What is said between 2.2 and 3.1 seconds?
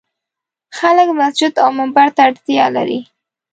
اړتیا لري.